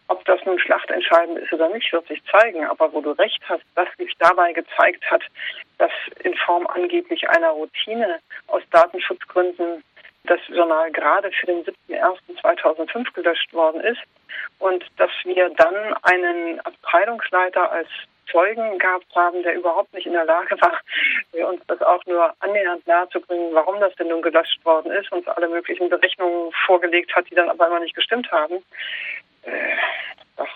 Ob 0.09 0.23
das 0.25 0.39
nun 0.45 0.59
schlachtentscheidend 0.59 1.39
ist 1.39 1.51
oder 1.51 1.69
nicht, 1.69 1.91
wird 1.91 2.07
sich 2.07 2.23
zeigen. 2.25 2.65
Aber 2.65 2.91
wo 2.93 3.01
du 3.01 3.11
recht 3.11 3.41
hast, 3.49 3.63
dass 3.75 3.89
sich 3.97 4.13
dabei 4.19 4.53
gezeigt 4.53 5.03
hat, 5.09 5.23
dass 5.77 5.91
in 6.23 6.35
Form 6.35 6.65
angeblich 6.67 7.29
einer 7.29 7.49
Routine 7.49 8.19
aus 8.47 8.63
Datenschutzgründen 8.71 9.83
das 10.23 10.39
Journal 10.47 10.91
gerade 10.91 11.31
für 11.31 11.45
den 11.47 11.63
7.1.2005 11.65 13.13
gelöscht 13.13 13.53
worden 13.53 13.81
ist 13.81 14.01
und 14.59 14.85
dass 14.97 15.11
wir 15.23 15.49
dann 15.49 15.95
einen 16.03 16.59
Abteilungsleiter 16.61 17.71
als 17.71 17.87
Zeugen 18.29 18.77
gehabt 18.77 19.07
haben, 19.15 19.41
der 19.43 19.55
überhaupt 19.55 19.93
nicht 19.93 20.05
in 20.05 20.13
der 20.13 20.25
Lage 20.25 20.59
war, 20.61 20.81
uns 21.49 21.61
das 21.67 21.81
auch 21.81 22.05
nur 22.05 22.33
annähernd 22.39 22.85
nahezubringen, 22.85 23.53
warum 23.53 23.79
das 23.79 23.95
denn 23.95 24.09
nun 24.09 24.21
gelöscht 24.21 24.63
worden 24.65 24.91
ist, 24.91 25.11
uns 25.11 25.27
alle 25.27 25.47
möglichen 25.47 25.89
Berechnungen 25.89 26.51
vorgelegt 26.65 27.15
hat, 27.15 27.29
die 27.29 27.35
dann 27.35 27.49
aber 27.49 27.67
immer 27.67 27.79
nicht 27.79 27.95
gestimmt 27.95 28.29
haben. 28.31 28.63
Das, 30.35 30.47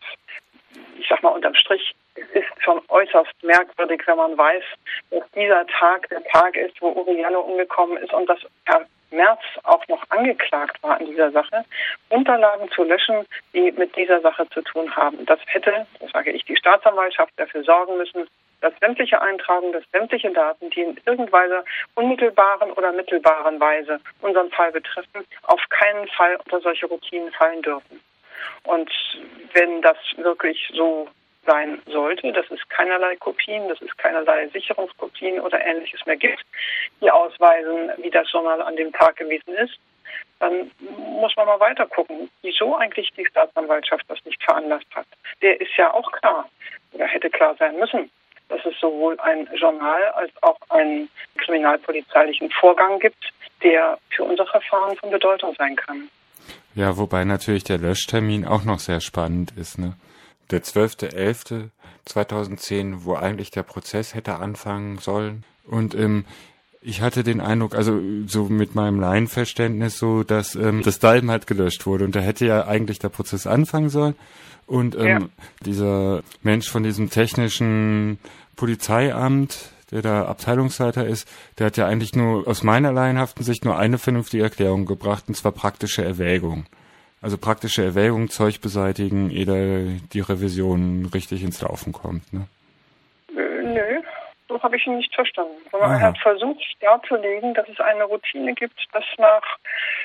ich 0.98 1.07
sag 1.07 1.24
mal 1.24 1.29
unterm 1.29 1.55
Strich, 1.55 1.95
ist 2.15 2.48
schon 2.60 2.81
äußerst 2.89 3.43
merkwürdig, 3.43 4.01
wenn 4.05 4.17
man 4.17 4.38
weiß, 4.38 4.63
dass 5.12 5.24
dieser 5.31 5.65
Tag 5.67 6.10
der 6.10 6.24
Tag 6.25 6.55
ist, 6.55 6.81
wo 6.81 6.89
Uriallo 6.89 7.41
umgekommen 7.41 7.98
ist 7.98 8.13
und 8.13 8.27
dass 8.27 8.39
Herr 8.65 8.86
März 9.12 9.41
auch 9.63 9.86
noch 9.88 10.03
angeklagt 10.10 10.81
war 10.83 11.00
in 11.00 11.07
dieser 11.07 11.31
Sache, 11.31 11.65
Unterlagen 12.10 12.69
zu 12.71 12.83
löschen, 12.83 13.25
die 13.53 13.71
mit 13.71 13.95
dieser 13.95 14.21
Sache 14.21 14.48
zu 14.50 14.62
tun 14.62 14.95
haben. 14.95 15.25
Das 15.25 15.39
hätte, 15.48 15.86
das 16.00 16.12
sage 16.12 16.31
ich, 16.31 16.45
die 16.45 16.55
Staatsanwaltschaft 16.55 17.33
dafür 17.38 17.63
sorgen 17.63 17.98
müssen, 17.98 18.27
dass 18.62 18.74
sämtliche 18.79 19.21
Eintragungen, 19.21 19.74
dass 19.74 19.83
sämtliche 19.91 20.31
Daten, 20.31 20.69
die 20.69 20.81
in 20.81 21.00
irgendeiner 21.05 21.63
unmittelbaren 21.95 22.71
oder 22.71 22.91
mittelbaren 22.91 23.60
Weise 23.60 24.00
unseren 24.21 24.51
Fall 24.51 24.71
betreffen, 24.71 25.25
auf 25.43 25.62
keinen 25.69 26.07
Fall 26.10 26.38
unter 26.45 26.62
solche 26.62 26.86
Routinen 26.86 27.31
fallen 27.31 27.62
dürfen. 27.63 28.00
Und 28.63 28.91
wenn 29.53 29.81
das 29.81 29.98
wirklich 30.17 30.71
so 30.74 31.07
sein 31.45 31.81
sollte, 31.88 32.31
dass 32.33 32.50
es 32.51 32.60
keinerlei 32.69 33.15
Kopien, 33.15 33.67
dass 33.67 33.81
es 33.81 33.95
keinerlei 33.98 34.48
Sicherungskopien 34.50 35.39
oder 35.39 35.60
ähnliches 35.65 36.05
mehr 36.05 36.17
gibt, 36.17 36.45
die 37.01 37.10
ausweisen, 37.10 37.91
wie 37.98 38.12
das 38.12 38.31
Journal 38.31 38.62
an 38.62 38.75
dem 38.75 38.91
Tag 38.93 39.15
gewesen 39.15 39.55
ist, 39.55 39.79
dann 40.39 40.71
muss 41.19 41.36
man 41.36 41.45
mal 41.45 41.60
weiter 41.60 41.86
gucken, 41.86 42.29
wieso 42.41 42.75
eigentlich 42.75 43.12
die 43.15 43.25
Staatsanwaltschaft 43.25 44.05
das 44.07 44.24
nicht 44.25 44.43
veranlasst 44.43 44.88
hat. 44.95 45.05
Der 45.41 45.60
ist 45.62 45.75
ja 45.77 45.93
auch 45.93 46.12
klar, 46.12 46.50
oder 46.93 47.05
hätte 47.05 47.29
klar 47.29 47.55
sein 47.57 47.77
müssen, 47.77 48.12
dass 48.50 48.65
es 48.65 48.77
sowohl 48.79 49.19
ein 49.19 49.48
Journal 49.55 50.03
als 50.15 50.31
auch 50.41 50.57
einen 50.69 51.10
kriminalpolizeilichen 51.38 52.51
Vorgang 52.51 53.00
gibt, 53.00 53.31
der 53.63 53.98
für 54.10 54.24
unser 54.24 54.45
Verfahren 54.48 54.98
von 54.98 55.12
Bedeutung 55.12 55.55
sein 55.57 55.75
kann. 55.75 56.10
Ja, 56.75 56.98
wobei 56.98 57.24
natürlich 57.25 57.63
der 57.63 57.78
Löschtermin 57.78 58.46
auch 58.46 58.63
noch 58.63 58.80
sehr 58.80 59.01
spannend 59.01 59.54
ist. 59.56 59.78
Ne? 59.78 59.94
Der 60.51 60.63
12.11.2010, 60.63 63.04
wo 63.04 63.16
eigentlich 63.16 63.51
der 63.51 63.63
Prozess 63.63 64.16
hätte 64.16 64.36
anfangen 64.36 64.98
sollen. 64.98 65.44
Und 65.66 65.96
ähm, 65.96 66.25
ich 66.82 67.01
hatte 67.01 67.24
den 67.24 67.42
Eindruck, 67.42 67.75
also 67.75 68.00
so 68.25 68.46
mit 68.46 68.74
meinem 68.74 69.00
Laienverständnis 69.00 69.98
so, 69.98 70.24
dass 70.24 70.56
ähm, 70.56 70.82
das 70.84 71.00
Dalben 71.00 71.30
halt 71.30 71.46
gelöscht 71.46 71.86
wurde 71.86 72.06
und 72.06 72.16
da 72.16 72.22
hätte 72.22 72.46
ja 72.46 72.66
eigentlich 72.66 73.00
der 73.00 73.10
Prozess 73.10 73.46
anfangen 73.46 73.90
sollen. 73.90 74.16
Und 74.66 74.96
ähm, 74.96 75.06
ja. 75.06 75.20
dieser 75.66 76.24
Mensch 76.42 76.70
von 76.70 76.84
diesem 76.84 77.10
technischen 77.10 78.18
Polizeiamt, 78.56 79.72
der 79.91 80.01
da 80.01 80.25
Abteilungsleiter 80.25 81.05
ist, 81.05 81.27
der 81.60 81.67
hat 81.67 81.77
ja 81.77 81.88
eigentlich 81.88 82.15
nur 82.15 82.48
aus 82.48 82.63
meiner 82.63 82.91
laienhaften 82.91 83.43
Sicht 83.43 83.65
nur 83.65 83.77
eine 83.77 83.98
vernünftige 83.98 84.43
Erklärung 84.43 84.85
gebracht, 84.85 85.25
und 85.27 85.35
zwar 85.35 85.51
praktische 85.51 86.03
Erwägung. 86.03 86.66
Also 87.22 87.37
praktische 87.37 87.83
Erwägung, 87.83 88.29
Zeug 88.29 88.61
beseitigen, 88.61 89.29
ehe 89.29 90.00
die 90.11 90.22
Revision 90.22 91.09
richtig 91.13 91.44
ins 91.44 91.61
Laufen 91.61 91.94
kommt, 91.94 92.33
ne? 92.33 92.48
Äh, 93.29 93.63
nö, 93.63 94.01
so 94.51 94.61
habe 94.63 94.75
ich 94.75 94.85
ihn 94.87 94.98
nicht 94.98 95.13
verstanden. 95.13 95.55
Aber 95.72 95.85
er 95.85 96.01
hat 96.01 96.18
versucht 96.18 96.66
darzulegen, 96.81 97.53
dass 97.53 97.70
es 97.70 97.79
eine 97.79 98.03
Routine 98.03 98.53
gibt, 98.53 98.79
dass 98.92 99.03
nach 99.18 99.44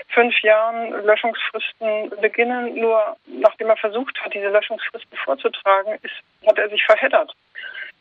fünf 0.09 0.41
Jahren 0.43 0.93
Löschungsfristen 1.05 2.11
beginnen. 2.21 2.79
Nur 2.79 3.17
nachdem 3.27 3.69
er 3.69 3.77
versucht 3.77 4.19
hat, 4.23 4.35
diese 4.35 4.49
Löschungsfristen 4.49 5.19
vorzutragen, 5.25 5.95
ist, 6.03 6.15
hat 6.47 6.59
er 6.59 6.69
sich 6.69 6.85
verheddert. 6.85 7.33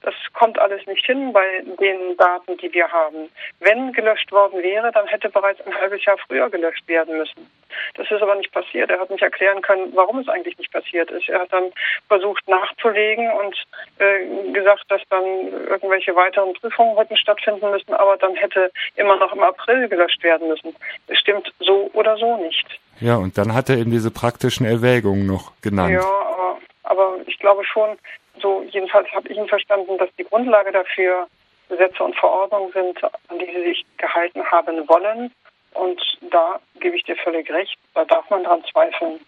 Das 0.05 0.13
kommt 0.33 0.59
alles 0.59 0.85
nicht 0.85 1.03
hin 1.03 1.33
bei 1.33 1.63
den 1.81 2.15
Daten, 2.17 2.57
die 2.57 2.71
wir 2.71 2.87
haben. 2.91 3.27
Wenn 3.59 3.91
gelöscht 3.91 4.31
worden 4.31 4.61
wäre, 4.61 4.91
dann 4.91 5.07
hätte 5.07 5.29
bereits 5.29 5.59
ein 5.65 5.73
halbes 5.73 6.05
Jahr 6.05 6.19
früher 6.27 6.47
gelöscht 6.51 6.87
werden 6.87 7.17
müssen. 7.17 7.49
Das 7.95 8.11
ist 8.11 8.21
aber 8.21 8.35
nicht 8.35 8.51
passiert. 8.51 8.91
Er 8.91 8.99
hat 8.99 9.09
nicht 9.09 9.23
erklären 9.23 9.63
können, 9.63 9.91
warum 9.95 10.19
es 10.19 10.29
eigentlich 10.29 10.59
nicht 10.59 10.71
passiert 10.71 11.09
ist. 11.09 11.27
Er 11.27 11.39
hat 11.39 11.51
dann 11.51 11.71
versucht 12.07 12.47
nachzulegen 12.47 13.31
und 13.31 13.55
äh, 13.97 14.51
gesagt, 14.53 14.83
dass 14.89 15.01
dann 15.09 15.23
irgendwelche 15.23 16.15
weiteren 16.15 16.53
Prüfungen 16.53 16.95
hätten 16.97 17.17
stattfinden 17.17 17.71
müssen, 17.71 17.95
aber 17.95 18.15
dann 18.17 18.35
hätte 18.35 18.71
immer 18.95 19.15
noch 19.15 19.33
im 19.33 19.41
April 19.41 19.89
gelöscht 19.89 20.21
werden 20.21 20.49
müssen. 20.49 20.75
Es 21.07 21.17
stimmt 21.17 21.51
so 21.59 21.89
oder 21.93 22.15
so 22.17 22.37
nicht. 22.37 22.79
Ja, 22.99 23.15
und 23.15 23.39
dann 23.39 23.55
hat 23.55 23.69
er 23.69 23.77
eben 23.77 23.89
diese 23.89 24.11
praktischen 24.11 24.67
Erwägungen 24.67 25.25
noch 25.25 25.59
genannt. 25.61 25.93
Ja, 25.93 26.01
aber, 26.01 26.59
aber 26.83 27.15
ich 27.25 27.39
glaube 27.39 27.65
schon, 27.65 27.97
so 28.41 28.63
jedenfalls 28.69 29.11
habe 29.11 29.29
ich 29.29 29.37
ihn 29.37 29.47
verstanden, 29.47 29.97
dass 29.97 30.09
die 30.17 30.23
Grundlage 30.23 30.71
dafür 30.71 31.27
Gesetze 31.69 32.03
und 32.03 32.15
Verordnungen 32.15 32.71
sind, 32.71 33.03
an 33.03 33.39
die 33.39 33.45
sie 33.45 33.63
sich 33.63 33.85
gehalten 33.97 34.43
haben 34.51 34.87
wollen. 34.87 35.31
Und 35.73 36.01
da 36.31 36.59
gebe 36.79 36.95
ich 36.95 37.03
dir 37.03 37.17
völlig 37.17 37.49
recht, 37.51 37.77
da 37.93 38.05
darf 38.05 38.29
man 38.29 38.43
dran 38.43 38.63
zweifeln. 38.71 39.19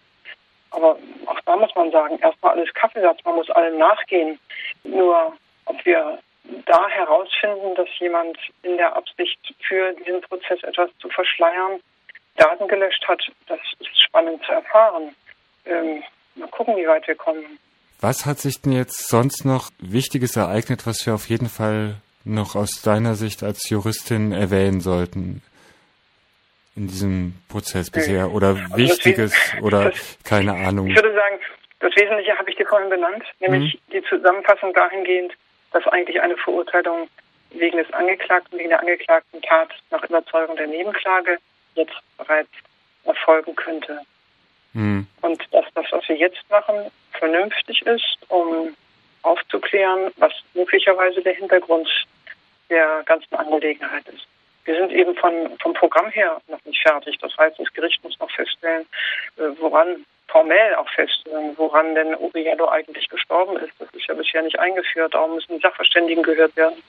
Aber 0.70 0.98
auch 1.26 1.40
da 1.46 1.56
muss 1.56 1.74
man 1.74 1.90
sagen, 1.90 2.18
erstmal 2.20 2.52
alles 2.52 2.72
Kaffeesatz, 2.74 3.24
man 3.24 3.36
muss 3.36 3.50
allem 3.50 3.78
nachgehen. 3.78 4.38
Nur 4.84 5.36
ob 5.64 5.84
wir 5.84 6.18
da 6.66 6.88
herausfinden, 6.88 7.74
dass 7.74 7.88
jemand 7.98 8.38
in 8.62 8.76
der 8.76 8.94
Absicht 8.96 9.38
für 9.60 9.92
diesen 9.92 10.20
Prozess 10.22 10.62
etwas 10.62 10.90
zu 10.98 11.08
verschleiern 11.08 11.80
Daten 12.36 12.68
gelöscht 12.68 13.06
hat, 13.08 13.20
das 13.48 13.58
ist 13.80 14.00
spannend 14.00 14.42
zu 14.44 14.52
erfahren. 14.52 15.14
Ähm, 15.66 16.02
mal 16.36 16.48
gucken, 16.48 16.76
wie 16.76 16.86
weit 16.86 17.06
wir 17.06 17.16
kommen. 17.16 17.58
Was 18.00 18.26
hat 18.26 18.38
sich 18.38 18.62
denn 18.62 18.72
jetzt 18.72 19.08
sonst 19.08 19.44
noch 19.44 19.70
Wichtiges 19.80 20.36
ereignet, 20.36 20.86
was 20.86 21.04
wir 21.04 21.14
auf 21.14 21.28
jeden 21.28 21.48
Fall 21.48 21.96
noch 22.24 22.54
aus 22.54 22.82
deiner 22.82 23.14
Sicht 23.14 23.42
als 23.42 23.68
Juristin 23.68 24.32
erwähnen 24.32 24.80
sollten 24.80 25.42
in 26.76 26.86
diesem 26.86 27.34
Prozess 27.48 27.90
bisher? 27.90 28.30
Oder 28.30 28.48
also 28.48 28.76
Wichtiges 28.76 29.34
oder 29.62 29.92
keine 30.24 30.52
Ahnung? 30.52 30.86
Ich 30.86 30.94
würde 30.94 31.12
sagen, 31.12 31.40
das 31.80 31.94
Wesentliche 31.96 32.38
habe 32.38 32.48
ich 32.50 32.56
dir 32.56 32.66
vorhin 32.66 32.88
benannt, 32.88 33.24
nämlich 33.40 33.74
mhm. 33.74 33.92
die 33.92 34.02
Zusammenfassung 34.04 34.72
dahingehend, 34.74 35.32
dass 35.72 35.86
eigentlich 35.88 36.20
eine 36.20 36.36
Verurteilung 36.36 37.08
wegen 37.50 37.78
des 37.78 37.92
Angeklagten, 37.92 38.58
wegen 38.58 38.68
der 38.68 38.80
angeklagten 38.80 39.42
Tat 39.42 39.70
nach 39.90 40.04
Überzeugung 40.04 40.56
der 40.56 40.66
Nebenklage 40.66 41.38
jetzt 41.74 41.96
bereits 42.16 42.50
erfolgen 43.04 43.56
könnte. 43.56 44.00
Mhm. 44.78 45.08
Und 45.22 45.42
dass 45.50 45.64
das, 45.74 45.86
was 45.90 46.08
wir 46.08 46.16
jetzt 46.16 46.48
machen, 46.50 46.76
vernünftig 47.12 47.82
ist, 47.82 48.18
um 48.28 48.76
aufzuklären, 49.22 50.12
was 50.18 50.32
möglicherweise 50.54 51.20
der 51.20 51.34
Hintergrund 51.34 51.88
der 52.70 53.02
ganzen 53.04 53.34
Angelegenheit 53.34 54.06
ist. 54.06 54.24
Wir 54.64 54.76
sind 54.76 54.92
eben 54.92 55.16
von, 55.16 55.58
vom 55.60 55.74
Programm 55.74 56.10
her 56.10 56.40
noch 56.46 56.64
nicht 56.64 56.80
fertig. 56.80 57.18
Das 57.18 57.36
heißt, 57.36 57.58
das 57.58 57.72
Gericht 57.72 58.04
muss 58.04 58.18
noch 58.20 58.30
feststellen, 58.30 58.86
äh, 59.38 59.48
woran 59.58 60.04
formell 60.28 60.74
auch 60.76 60.88
feststellen, 60.90 61.54
woran 61.56 61.96
denn 61.96 62.14
Uriello 62.14 62.68
eigentlich 62.68 63.08
gestorben 63.08 63.56
ist. 63.56 63.72
Das 63.80 63.88
ist 63.94 64.06
ja 64.06 64.14
bisher 64.14 64.42
nicht 64.42 64.58
eingeführt. 64.60 65.14
Darum 65.14 65.34
müssen 65.34 65.56
die 65.56 65.62
Sachverständigen 65.62 66.22
gehört 66.22 66.54
werden. 66.56 66.80